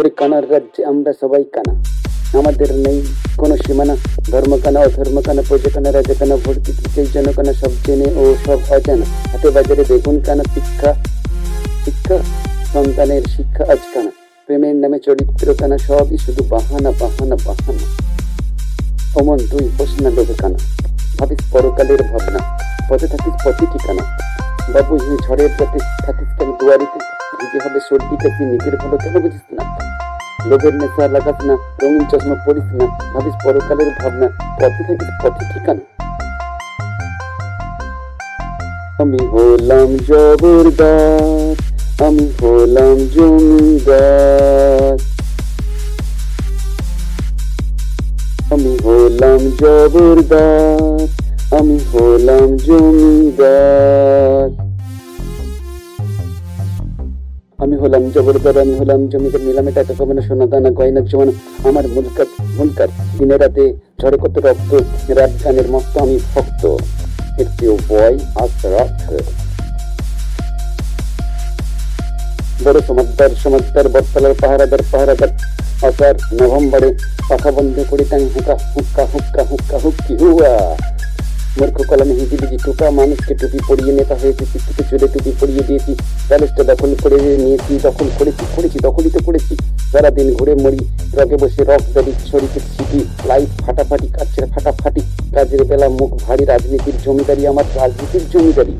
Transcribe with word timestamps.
ওরে 0.00 0.10
কানার 0.10 0.52
রাজ্যে 0.52 0.84
আমরা 0.84 1.12
সবাই 1.20 1.44
কানা। 1.44 1.84
আমাদের 2.38 2.74
নেই 2.74 3.06
কোনো 3.36 3.56
সীমানা। 3.56 3.96
ধর্ম 4.30 4.58
কানা, 4.64 4.80
অধর্ম 4.80 5.20
কানা, 5.20 5.42
প্রজা 5.48 5.70
কানা, 5.74 5.92
রাজা 5.92 6.14
কানা 6.14 6.36
ভর্তি 6.36 6.72
সেই 6.72 7.06
জন 7.06 7.32
কানা 7.32 7.52
সব 7.52 7.70
জেনে 7.86 8.04
ও 8.16 8.36
সব 8.46 8.58
অজানা। 8.70 9.04
হাতে 9.32 9.50
বাজারে 9.50 9.84
বেগুন 9.88 10.20
কানা, 10.26 10.44
শিক্ষা 10.54 10.94
শিক্ষা, 11.84 12.18
সন্তানের 12.72 13.22
শিক্ষা 13.36 13.64
আজ 13.72 13.78
কানা। 13.94 14.10
প্রেমের 14.46 14.76
নামে 14.76 14.98
চরিত্র 14.98 15.54
কানা, 15.54 15.78
সবই 15.78 16.18
শুধু 16.18 16.44
বাহানা 16.44 16.92
বাহানা 17.00 17.36
বাহানা। 17.44 17.86
অমন 19.14 19.38
তুই 19.50 19.68
হোস 19.68 20.02
না 20.02 20.10
লোভে 20.10 20.34
কানা। 20.34 20.58
ভাবিস 21.18 21.38
পরকালের 21.52 22.02
ভাবনা। 22.02 22.58
পথে 22.90 23.06
থাকিস 23.06 23.34
পথে 23.44 23.66
ঠিকানা। 23.66 24.04
বাবু 24.74 24.94
ঝড়ের 25.24 25.52
রাতে 25.58 25.78
থাকিস 26.04 26.30
কেন 26.36 26.48
দুয়ারিতে 26.58 26.98
ভিজে 27.38 27.58
হবে 27.64 27.80
সর্দি 27.88 28.16
কাশি 28.22 28.42
নিজের 28.50 28.74
ভালো 28.80 28.96
কেন 29.02 29.14
বুঝিস 29.24 29.46
না? 29.56 29.62
লোভের 30.48 30.74
নেশা 30.80 31.04
লাগাস 31.14 31.38
না 31.48 31.54
রঙিন 31.80 32.04
চশমা 32.10 32.36
পড়িস 32.44 32.68
না, 32.78 32.84
ভাবিস 33.12 33.36
পরকালের 33.44 33.90
ভাবনা, 33.98 34.26
পথে 34.58 34.82
থাকিস 34.88 35.10
পথে 35.22 35.42
ঠিকানা। 35.52 35.84
আমি 39.02 39.20
হলাম 39.32 39.90
জবরদার, 40.08 41.54
আমি 42.06 42.26
হলাম 42.38 42.98
জমিদার। 43.14 44.96
আমি 48.54 48.72
হলাম 48.84 49.40
জবরদার, 49.60 51.06
আমি 51.58 51.76
হলাম 51.90 52.48
জমিদার। 52.66 54.50
আমি 57.60 57.76
হলাম 57.82 58.02
জবরদার 58.14 58.56
আমি 58.64 58.74
হলাম 58.80 59.00
জমিদার 59.10 59.42
নিলামে 59.46 59.72
টাকা 59.72 59.92
কমানো 59.98 60.22
সোনা 60.22 60.46
দানা 60.46 60.70
গয়না 60.78 61.00
জমানো 61.10 61.32
আমার 61.68 61.86
মুলকাত 61.88 62.30
মুলকাত 62.58 62.90
দিনে 63.10 63.36
রাতে 63.36 63.64
ঝড়ে 64.00 64.16
কত 64.22 64.34
রক্ত 64.46 64.72
রাত 65.10 65.32
গানের 65.42 65.66
মস্ত 65.72 65.92
আমি 65.98 66.16
ভক্ত 66.26 66.62
your 67.60 67.78
boy, 67.84 68.14
Asrak. 68.36 68.92
বড় 72.64 72.78
সমাজদার 72.88 73.30
সমাজদার 73.44 73.86
বটতলার 73.88 74.34
পাহারাদার 74.42 74.82
পাহারাদার 74.92 75.30
আসার 75.82 76.14
নভেম্বরে 76.38 76.90
পাখা 77.28 77.50
বন্ধ 77.56 77.76
করে 77.90 78.04
টাং 78.10 78.20
হুকা 78.34 78.54
হুক্কা 78.74 79.04
হুক্কা 79.12 79.42
হুক্কা 79.50 79.76
হুক্কি 79.84 80.12
হুয়া 80.20 80.52
মূর্খ 81.60 81.78
কলমে 81.90 82.14
হিজি 82.18 82.36
বিজি 82.40 82.58
টুকা, 82.64 82.86
মানুষকে 83.00 83.32
টুপি 83.40 83.58
পরিয়ে 83.68 83.92
নেতা 83.98 84.14
হয়েছে, 84.20 84.44
শিক্ষিত 84.52 84.78
চুলে 84.90 85.06
টুপি 85.12 85.30
পরিয়ে 85.40 85.62
দিয়েছি, 85.68 85.92
প্যালেসটা 86.28 86.62
দখল 86.70 86.90
করে 87.02 87.18
নিয়েছি, 87.44 87.72
দখল 87.86 88.08
করেছি 88.18 88.44
করেছি, 88.56 88.78
দখলই 88.86 89.10
তো 89.16 89.20
করেছি। 89.26 89.54
সারাদিন 89.92 90.28
ঘুরে 90.36 90.54
মরি, 90.64 90.80
রগে 91.18 91.36
বসে 91.42 91.62
রক 91.70 91.82
দাবি 91.94 92.12
ছড়িতে 92.28 92.60
ছিটি 92.72 93.00
লাইফ 93.26 93.48
ফাটাফাটি 93.64 94.08
কাছের 94.16 94.44
ফাটাফাটি, 94.52 95.02
কাজের 95.34 95.62
বেলা 95.70 95.88
মুখ 95.98 96.10
ভারী, 96.24 96.44
রাজনীতির 96.44 96.96
জমিদারি, 97.04 97.42
আমার 97.46 97.66
রাজনীতির 97.80 98.24
জমিদারি। 98.32 98.74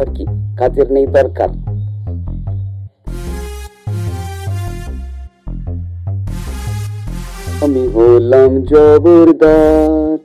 আর 0.00 0.08
কি, 0.16 0.24
কাজের 0.58 0.88
নেই 0.92 1.06
দরকার। 1.18 1.50
আমি 7.64 7.84
হলাম 7.94 8.52
জবরদার 8.70 10.18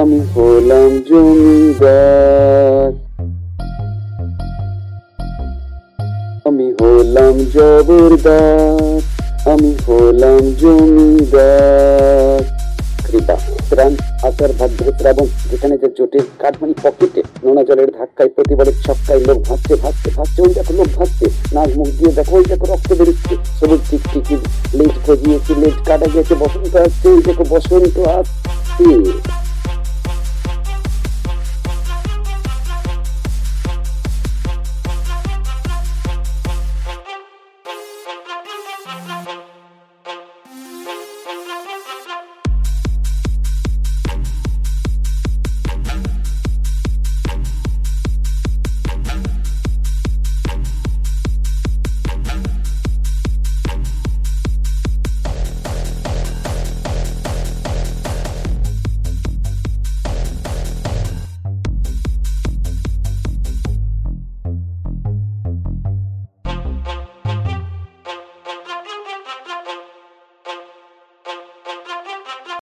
আমি 0.00 0.20
হলাম 0.34 0.92
জমিদার। 1.08 2.92
আমি 6.44 6.66
হলাম 6.80 7.36
জবরদার 7.54 9.00
আমি 9.52 9.72
হলাম 9.86 10.44
জমিদার। 10.60 12.49
কৃপা 13.10 13.36
প্রাণ, 13.70 13.92
আচার 14.28 14.50
ভাদ্র 14.58 14.86
এবং 15.12 15.26
যেখানে 15.50 15.74
যে 15.82 15.88
জোটের 15.98 16.24
কাঠমানি 16.40 16.74
পকেটে 16.84 17.20
নোনা 17.44 17.62
জলের 17.68 17.90
ধাক্কায় 17.98 18.30
প্রতিবারের 18.34 18.76
ছক্কায় 18.84 19.20
লোক 19.28 19.38
ভাসছে 19.48 19.74
ভাসছে 19.82 20.08
ভাসছে, 20.16 20.38
ওই 20.46 20.52
দেখো 20.56 20.72
লোক 20.78 20.88
ভাসছে। 20.98 21.26
নাক, 21.54 21.70
মুখ 21.78 21.88
দিয়ে 21.98 22.12
দেখো, 22.18 22.34
ওই 22.40 22.44
দেখো 22.50 22.64
রক্ত 22.72 22.90
বেরোচ্ছে। 22.98 23.34
সবুজ 23.58 23.80
টিকটিকি 23.90 24.36
লেজ 24.78 24.94
খজিয়েছে, 25.04 25.52
লেজ 25.62 25.76
কাটা 25.88 26.06
গিয়েছে, 26.12 26.34
বসন্ত 26.42 26.74
আসছে, 26.84 27.06
ওই 27.14 27.20
দেখো 27.26 27.44
বসন্ত 27.52 27.96
আসছে। 28.18 28.86